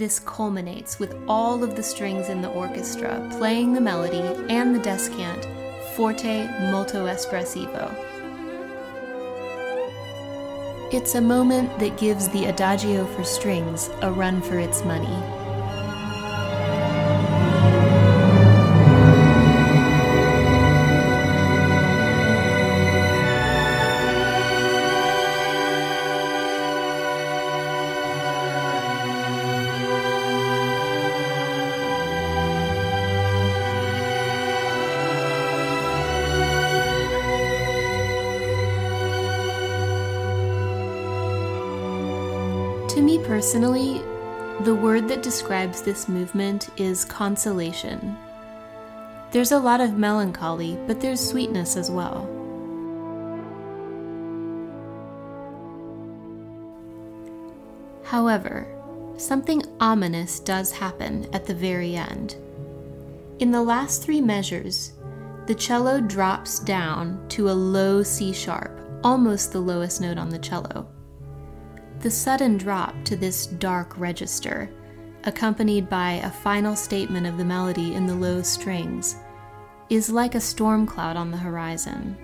This 0.00 0.18
culminates 0.18 0.98
with 0.98 1.14
all 1.28 1.62
of 1.62 1.76
the 1.76 1.82
strings 1.82 2.30
in 2.30 2.40
the 2.40 2.48
orchestra 2.48 3.28
playing 3.36 3.74
the 3.74 3.80
melody 3.82 4.22
and 4.48 4.74
the 4.74 4.78
descant 4.78 5.44
forte 5.94 6.48
molto 6.70 7.04
espressivo. 7.04 7.94
It's 10.90 11.16
a 11.16 11.20
moment 11.20 11.78
that 11.80 11.98
gives 11.98 12.30
the 12.30 12.46
adagio 12.46 13.04
for 13.08 13.24
strings 13.24 13.90
a 14.00 14.10
run 14.10 14.40
for 14.40 14.58
its 14.58 14.82
money. 14.86 15.39
Personally, 43.50 44.00
the 44.60 44.76
word 44.76 45.08
that 45.08 45.24
describes 45.24 45.82
this 45.82 46.08
movement 46.08 46.68
is 46.76 47.04
consolation. 47.04 48.16
There's 49.32 49.50
a 49.50 49.58
lot 49.58 49.80
of 49.80 49.98
melancholy, 49.98 50.78
but 50.86 51.00
there's 51.00 51.18
sweetness 51.18 51.76
as 51.76 51.90
well. 51.90 52.30
However, 58.04 58.68
something 59.16 59.64
ominous 59.80 60.38
does 60.38 60.70
happen 60.70 61.26
at 61.32 61.44
the 61.44 61.54
very 61.54 61.96
end. 61.96 62.36
In 63.40 63.50
the 63.50 63.64
last 63.64 64.00
three 64.00 64.20
measures, 64.20 64.92
the 65.48 65.56
cello 65.56 66.00
drops 66.00 66.60
down 66.60 67.28
to 67.30 67.50
a 67.50 67.60
low 67.74 68.04
C 68.04 68.32
sharp, 68.32 68.80
almost 69.02 69.50
the 69.50 69.58
lowest 69.58 70.00
note 70.00 70.18
on 70.18 70.28
the 70.28 70.38
cello. 70.38 70.86
The 72.00 72.10
sudden 72.10 72.56
drop 72.56 72.94
to 73.04 73.14
this 73.14 73.46
dark 73.46 73.98
register, 73.98 74.70
accompanied 75.24 75.90
by 75.90 76.12
a 76.12 76.30
final 76.30 76.74
statement 76.74 77.26
of 77.26 77.36
the 77.36 77.44
melody 77.44 77.92
in 77.94 78.06
the 78.06 78.14
low 78.14 78.40
strings, 78.40 79.16
is 79.90 80.08
like 80.08 80.34
a 80.34 80.40
storm 80.40 80.86
cloud 80.86 81.16
on 81.18 81.30
the 81.30 81.36
horizon. 81.36 82.16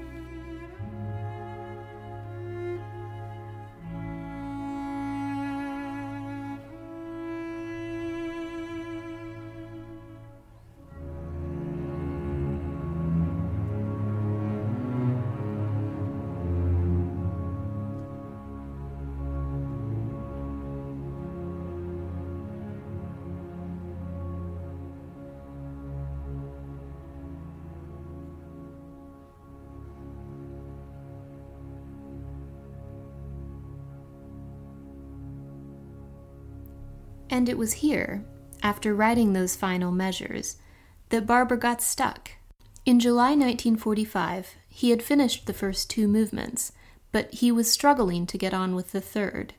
And 37.36 37.50
it 37.50 37.58
was 37.58 37.84
here, 37.84 38.24
after 38.62 38.94
writing 38.94 39.34
those 39.34 39.56
final 39.56 39.92
measures, 39.92 40.56
that 41.10 41.26
Barber 41.26 41.58
got 41.58 41.82
stuck. 41.82 42.30
In 42.86 42.98
July 42.98 43.32
1945, 43.32 44.54
he 44.70 44.88
had 44.88 45.02
finished 45.02 45.44
the 45.44 45.52
first 45.52 45.90
two 45.90 46.08
movements, 46.08 46.72
but 47.12 47.30
he 47.34 47.52
was 47.52 47.70
struggling 47.70 48.24
to 48.24 48.38
get 48.38 48.54
on 48.54 48.74
with 48.74 48.92
the 48.92 49.02
third. 49.02 49.52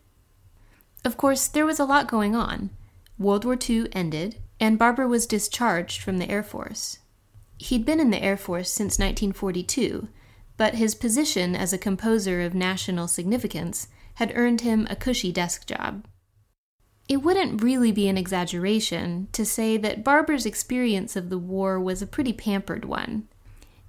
Of 1.06 1.18
course, 1.18 1.48
there 1.48 1.68
was 1.68 1.80
a 1.80 1.86
lot 1.86 2.08
going 2.08 2.36
on. 2.36 2.72
World 3.20 3.46
War 3.46 3.56
II 3.70 3.90
ended, 3.94 4.38
and 4.60 4.80
Barber 4.80 5.08
was 5.08 5.28
discharged 5.28 6.02
from 6.02 6.18
the 6.18 6.32
Air 6.32 6.42
Force. 6.42 6.98
He'd 7.60 7.86
been 7.86 8.00
in 8.00 8.10
the 8.10 8.24
Air 8.24 8.38
Force 8.38 8.72
since 8.72 8.98
1942, 8.98 10.08
but 10.58 10.74
his 10.74 10.96
position 10.96 11.56
as 11.56 11.74
a 11.74 11.78
composer 11.78 12.42
of 12.42 12.56
national 12.56 13.08
significance 13.08 13.88
had 14.16 14.32
earned 14.34 14.62
him 14.62 14.88
a 14.90 14.96
cushy 14.96 15.32
desk 15.32 15.68
job. 15.68 16.08
It 17.08 17.24
wouldn't 17.24 17.63
really 17.63 17.91
be 17.91 18.10
an 18.10 18.17
exaggeration 18.17 19.30
to 19.32 19.46
say 19.46 19.78
that 19.78 20.04
Barber's 20.04 20.46
experience 20.46 21.15
of 21.15 21.30
the 21.30 21.38
war 21.38 21.80
was 21.80 22.02
a 22.02 22.08
pretty 22.08 22.34
pampered 22.34 22.84
one. 22.84 23.28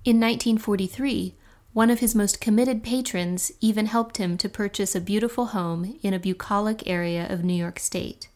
In 0.04 0.20
1943, 0.20 1.35
one 1.72 1.90
of 1.90 1.98
his 1.98 2.14
most 2.14 2.40
committed 2.40 2.83
patrons 2.83 3.52
even 3.61 3.87
helped 3.87 4.18
him 4.18 4.37
to 4.38 4.48
purchase 4.48 4.94
a 4.94 5.00
beautiful 5.00 5.46
home 5.46 5.98
in 6.02 6.14
a 6.14 6.18
bucolic 6.18 6.88
area 6.88 7.26
of 7.28 7.44
New 7.44 7.54
York 7.54 7.78
State. 7.78 8.28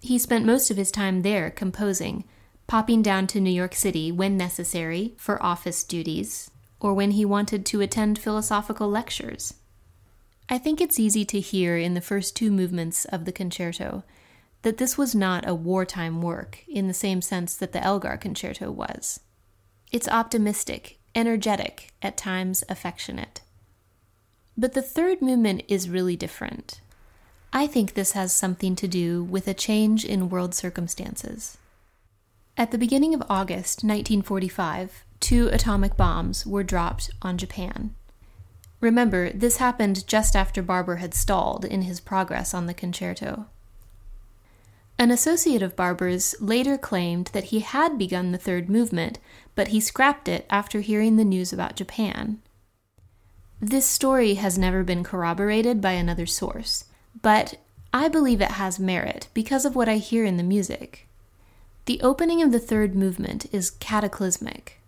He 0.00 0.18
spent 0.18 0.44
most 0.44 0.70
of 0.70 0.76
his 0.76 0.90
time 0.90 1.22
there 1.22 1.50
composing, 1.50 2.24
popping 2.66 3.00
down 3.00 3.26
to 3.28 3.40
New 3.40 3.50
York 3.50 3.74
City 3.74 4.10
when 4.12 4.36
necessary 4.36 5.14
for 5.16 5.42
office 5.42 5.84
duties, 5.84 6.50
or 6.80 6.92
when 6.92 7.12
he 7.12 7.24
wanted 7.24 7.64
to 7.66 7.80
attend 7.80 8.18
philosophical 8.18 8.90
lectures. 8.90 9.54
I 10.48 10.58
think 10.58 10.80
it's 10.80 11.00
easy 11.00 11.24
to 11.26 11.40
hear 11.40 11.76
in 11.76 11.94
the 11.94 12.00
first 12.00 12.36
two 12.36 12.50
movements 12.50 13.04
of 13.06 13.24
the 13.24 13.32
concerto 13.32 14.04
that 14.62 14.78
this 14.78 14.98
was 14.98 15.14
not 15.14 15.48
a 15.48 15.54
wartime 15.54 16.20
work 16.20 16.64
in 16.68 16.86
the 16.86 16.94
same 16.94 17.22
sense 17.22 17.54
that 17.56 17.72
the 17.72 17.82
Elgar 17.82 18.16
concerto 18.16 18.70
was. 18.70 19.20
It's 19.92 20.08
optimistic, 20.08 20.98
energetic, 21.14 21.92
at 22.02 22.16
times 22.16 22.64
affectionate. 22.68 23.40
But 24.56 24.72
the 24.72 24.82
third 24.82 25.22
movement 25.22 25.62
is 25.68 25.88
really 25.88 26.16
different. 26.16 26.80
I 27.52 27.66
think 27.66 27.94
this 27.94 28.12
has 28.12 28.32
something 28.32 28.74
to 28.76 28.88
do 28.88 29.22
with 29.22 29.48
a 29.48 29.54
change 29.54 30.04
in 30.04 30.28
world 30.28 30.54
circumstances. 30.54 31.56
At 32.56 32.70
the 32.70 32.78
beginning 32.78 33.14
of 33.14 33.22
August 33.28 33.84
1945, 33.84 35.04
two 35.20 35.48
atomic 35.48 35.96
bombs 35.96 36.46
were 36.46 36.62
dropped 36.62 37.10
on 37.22 37.38
Japan. 37.38 37.94
Remember, 38.84 39.30
this 39.30 39.56
happened 39.56 40.06
just 40.06 40.36
after 40.36 40.62
Barber 40.62 40.96
had 40.96 41.14
stalled 41.14 41.64
in 41.64 41.82
his 41.82 42.00
progress 42.00 42.52
on 42.52 42.66
the 42.66 42.74
concerto. 42.74 43.46
An 44.98 45.10
associate 45.10 45.62
of 45.62 45.74
Barber's 45.74 46.34
later 46.38 46.76
claimed 46.76 47.30
that 47.32 47.44
he 47.44 47.60
had 47.60 47.96
begun 47.96 48.30
the 48.30 48.36
third 48.36 48.68
movement, 48.68 49.18
but 49.54 49.68
he 49.68 49.80
scrapped 49.80 50.28
it 50.28 50.44
after 50.50 50.82
hearing 50.82 51.16
the 51.16 51.24
news 51.24 51.50
about 51.50 51.76
Japan. 51.76 52.42
This 53.58 53.86
story 53.86 54.34
has 54.34 54.58
never 54.58 54.84
been 54.84 55.02
corroborated 55.02 55.80
by 55.80 55.92
another 55.92 56.26
source, 56.26 56.84
but 57.22 57.54
I 57.90 58.08
believe 58.08 58.42
it 58.42 58.60
has 58.60 58.78
merit 58.78 59.28
because 59.32 59.64
of 59.64 59.74
what 59.74 59.88
I 59.88 59.96
hear 59.96 60.26
in 60.26 60.36
the 60.36 60.42
music. 60.42 61.08
The 61.86 62.02
opening 62.02 62.42
of 62.42 62.52
the 62.52 62.60
third 62.60 62.94
movement 62.94 63.46
is 63.50 63.70
cataclysmic. 63.70 64.78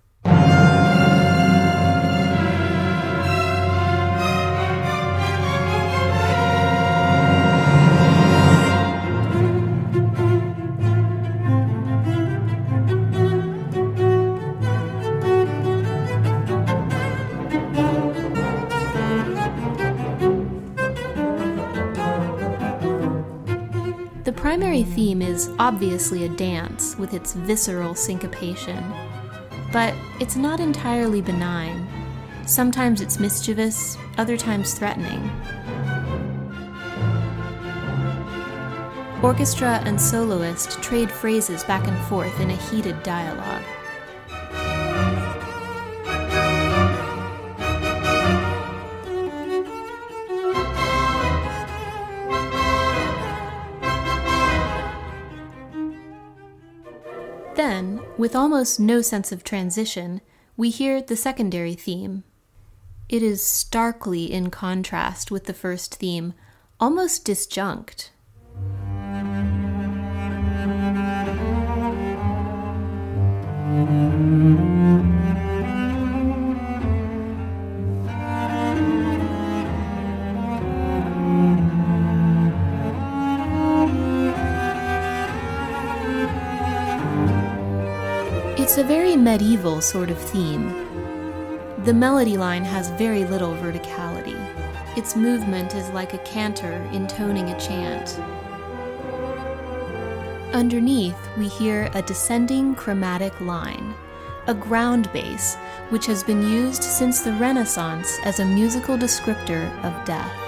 Primary 24.47 24.85
theme 24.85 25.23
is 25.23 25.51
obviously 25.59 26.25
a 26.25 26.29
dance 26.29 26.95
with 26.99 27.15
its 27.15 27.33
visceral 27.33 27.97
syncopation, 27.97 28.81
but 29.73 29.93
it's 30.21 30.37
not 30.37 30.61
entirely 30.61 31.21
benign. 31.21 31.85
Sometimes 32.47 33.01
it's 33.01 33.19
mischievous, 33.19 33.99
other 34.19 34.37
times 34.37 34.73
threatening. 34.75 35.21
Orchestra 39.21 39.83
and 39.85 40.01
soloist 40.01 40.81
trade 40.81 41.11
phrases 41.11 41.65
back 41.65 41.89
and 41.89 41.99
forth 42.07 42.39
in 42.39 42.51
a 42.51 42.57
heated 42.71 43.03
dialogue. 43.03 43.65
With 58.27 58.35
almost 58.35 58.81
no 58.81 59.01
sense 59.01 59.31
of 59.31 59.45
transition, 59.45 60.21
we 60.57 60.69
hear 60.69 61.01
the 61.01 61.15
secondary 61.15 61.75
theme. 61.75 62.25
It 63.09 63.23
is 63.23 63.41
starkly 63.47 64.33
in 64.33 64.51
contrast 64.51 65.31
with 65.31 65.45
the 65.45 65.55
first 65.55 65.95
theme, 65.95 66.35
almost 66.81 67.25
disjunct. 67.25 68.11
It's 88.77 88.85
a 88.85 88.89
very 88.89 89.17
medieval 89.17 89.81
sort 89.81 90.11
of 90.11 90.19
theme. 90.19 90.69
The 91.85 91.95
melody 91.95 92.37
line 92.37 92.63
has 92.63 92.91
very 92.91 93.25
little 93.25 93.55
verticality. 93.55 94.37
Its 94.99 95.17
movement 95.17 95.75
is 95.75 95.89
like 95.93 96.13
a 96.13 96.19
cantor 96.19 96.87
intoning 96.93 97.49
a 97.49 97.59
chant. 97.59 98.19
Underneath, 100.55 101.17
we 101.39 101.49
hear 101.49 101.89
a 101.95 102.03
descending 102.03 102.75
chromatic 102.75 103.41
line, 103.41 103.95
a 104.47 104.53
ground 104.53 105.11
bass 105.11 105.55
which 105.89 106.05
has 106.05 106.23
been 106.23 106.43
used 106.43 106.85
since 106.85 107.23
the 107.23 107.33
Renaissance 107.33 108.19
as 108.25 108.41
a 108.41 108.45
musical 108.45 108.99
descriptor 108.99 109.73
of 109.85 110.05
death. 110.05 110.46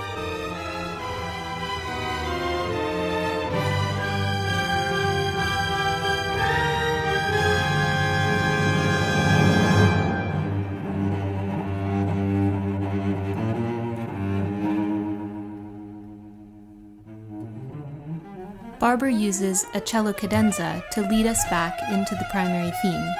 Barber 18.89 19.11
uses 19.11 19.67
a 19.75 19.83
cello 19.83 20.15
cadenza 20.15 20.83
to 20.93 21.03
lead 21.03 21.27
us 21.27 21.45
back 21.51 21.79
into 21.91 22.15
the 22.15 22.27
primary 22.31 22.73
theme. 22.81 23.15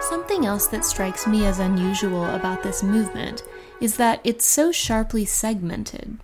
Something 0.00 0.46
else 0.46 0.68
that 0.68 0.84
strikes 0.84 1.26
me 1.26 1.44
as 1.44 1.58
unusual 1.58 2.24
about 2.26 2.62
this 2.62 2.84
movement 2.84 3.42
is 3.80 3.96
that 3.96 4.20
it's 4.22 4.46
so 4.46 4.70
sharply 4.70 5.24
segmented. 5.24 6.20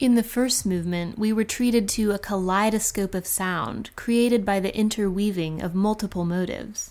In 0.00 0.16
the 0.16 0.24
first 0.24 0.66
movement, 0.66 1.16
we 1.16 1.32
were 1.32 1.44
treated 1.44 1.88
to 1.90 2.10
a 2.10 2.18
kaleidoscope 2.18 3.14
of 3.14 3.24
sound 3.24 3.90
created 3.94 4.44
by 4.44 4.58
the 4.58 4.76
interweaving 4.76 5.62
of 5.62 5.76
multiple 5.76 6.24
motives. 6.24 6.90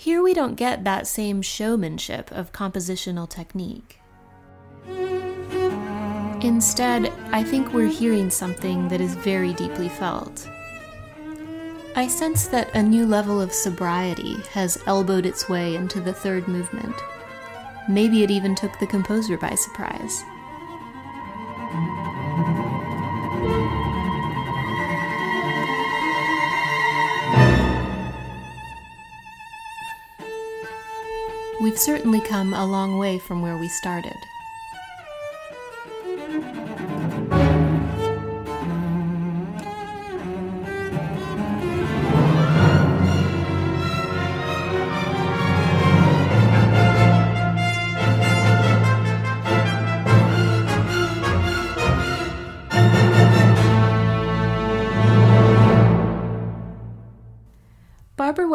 Here 0.00 0.22
we 0.22 0.32
don't 0.32 0.54
get 0.54 0.84
that 0.84 1.06
same 1.06 1.42
showmanship 1.42 2.32
of 2.32 2.52
compositional 2.52 3.28
technique. 3.28 4.00
Instead, 6.42 7.12
I 7.32 7.44
think 7.44 7.74
we're 7.74 7.86
hearing 7.86 8.30
something 8.30 8.88
that 8.88 9.02
is 9.02 9.14
very 9.14 9.52
deeply 9.52 9.90
felt. 9.90 10.48
I 11.96 12.08
sense 12.08 12.48
that 12.48 12.74
a 12.74 12.82
new 12.82 13.04
level 13.04 13.42
of 13.42 13.52
sobriety 13.52 14.36
has 14.52 14.82
elbowed 14.86 15.26
its 15.26 15.50
way 15.50 15.74
into 15.74 16.00
the 16.00 16.14
third 16.14 16.48
movement. 16.48 16.96
Maybe 17.86 18.22
it 18.22 18.30
even 18.30 18.54
took 18.54 18.78
the 18.78 18.86
composer 18.86 19.36
by 19.36 19.54
surprise. 19.54 20.24
We've 31.70 31.78
certainly 31.78 32.20
come 32.20 32.52
a 32.52 32.66
long 32.66 32.98
way 32.98 33.20
from 33.20 33.42
where 33.42 33.56
we 33.56 33.68
started. 33.68 34.26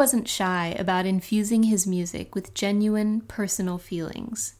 Wasn't 0.06 0.28
shy 0.28 0.72
about 0.78 1.04
infusing 1.04 1.64
his 1.64 1.84
music 1.84 2.32
with 2.32 2.54
genuine 2.54 3.22
personal 3.22 3.76
feelings. 3.76 4.54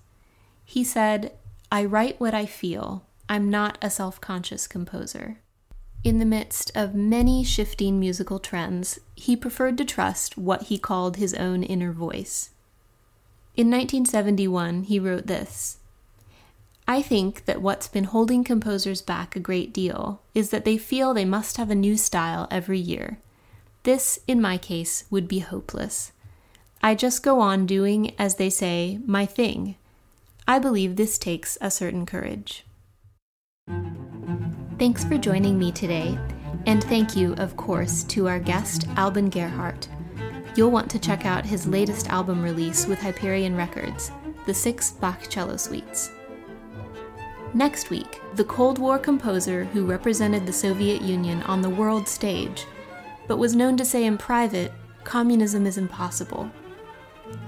He 0.65 0.83
said, 0.83 1.35
I 1.71 1.85
write 1.85 2.19
what 2.19 2.35
I 2.35 2.47
feel. 2.47 3.07
I'm 3.29 3.49
not 3.49 3.79
a 3.81 3.89
self 3.89 4.21
conscious 4.21 4.67
composer. 4.67 5.39
In 6.03 6.19
the 6.19 6.25
midst 6.25 6.73
of 6.75 6.97
many 6.97 7.45
shifting 7.45 8.01
musical 8.01 8.41
trends, 8.41 8.99
he 9.15 9.37
preferred 9.37 9.79
to 9.79 9.85
trust 9.85 10.37
what 10.37 10.65
he 10.65 10.79
called 10.79 11.15
his 11.17 11.33
own 11.35 11.63
inner 11.63 11.93
voice. 11.93 12.51
In 13.55 13.69
1971, 13.69 14.83
he 14.83 14.99
wrote 14.99 15.29
this 15.29 15.79
I 16.89 17.03
think 17.03 17.45
that 17.45 17.63
what's 17.63 17.87
been 17.87 18.11
holding 18.11 18.43
composers 18.43 19.01
back 19.01 19.37
a 19.37 19.47
great 19.49 19.73
deal 19.73 20.23
is 20.35 20.51
that 20.51 20.65
they 20.65 20.77
feel 20.77 21.15
they 21.15 21.25
must 21.25 21.57
have 21.57 21.71
a 21.71 21.77
new 21.77 21.97
style 21.97 22.49
every 22.51 22.81
year 22.81 23.21
this, 23.87 24.19
in 24.27 24.41
my 24.41 24.59
case, 24.59 25.05
would 25.11 25.29
be 25.29 25.39
hopeless. 25.39 26.13
I 26.83 26.97
just 26.97 27.23
go 27.23 27.41
on 27.41 27.67
doing, 27.67 28.15
as 28.19 28.35
they 28.35 28.51
say, 28.51 28.99
my 29.07 29.25
thing. 29.25 29.77
I 30.47 30.59
believe 30.59 30.97
this 30.97 31.19
takes 31.19 31.57
a 31.61 31.71
certain 31.71 32.05
courage. 32.05 32.67
Thanks 34.79 35.05
for 35.05 35.17
joining 35.17 35.57
me 35.57 35.71
today, 35.71 36.19
and 36.67 36.83
thank 36.83 37.17
you, 37.17 37.35
of 37.35 37.57
course, 37.57 38.03
to 38.05 38.27
our 38.27 38.41
guest, 38.41 38.89
Alban 38.97 39.31
Gerhardt. 39.31 39.89
You'll 40.57 40.73
want 40.73 40.91
to 40.91 40.99
check 40.99 41.25
out 41.25 41.47
his 41.47 41.69
latest 41.69 42.09
album 42.09 42.43
release 42.43 42.87
with 42.87 42.99
Hyperion 42.99 43.57
Records, 43.57 44.11
the 44.47 44.55
six 44.55 44.91
Bach 44.91 45.31
cello 45.31 45.57
suites. 45.57 46.11
Next 47.55 47.91
week, 47.91 48.21
the 48.35 48.45
Cold 48.45 48.79
War 48.79 48.99
composer 48.99 49.65
who 49.65 49.87
represented 49.87 50.45
the 50.45 50.53
Soviet 50.53 51.03
Union 51.03 51.41
on 51.45 51.63
the 51.63 51.71
world 51.71 52.09
stage 52.09 52.67
but 53.27 53.39
was 53.39 53.57
known 53.57 53.77
to 53.77 53.85
say 53.85 54.05
in 54.05 54.19
private, 54.19 54.73
communism 55.05 55.67
is 55.67 55.79
impossible. 55.79 56.51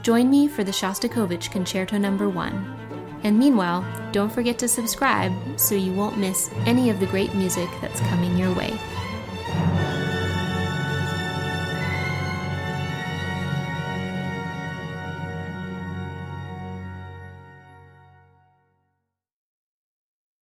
Join 0.03 0.31
me 0.31 0.49
for 0.49 0.65
the 0.65 0.73
Shostakovich 0.73 1.51
Concerto 1.51 1.99
Number 1.99 2.29
1. 2.29 3.21
And 3.25 3.39
meanwhile, 3.39 3.85
don't 4.13 4.33
forget 4.33 4.59
to 4.61 4.69
subscribe 4.69 5.33
so 5.59 5.75
you 5.75 5.93
won't 5.93 6.19
miss 6.19 6.51
any 6.67 6.91
of 6.91 7.01
the 7.01 7.07
great 7.07 7.35
music 7.35 7.69
that's 7.81 8.01
coming 8.01 8.37
your 8.37 8.55
way. 8.55 8.79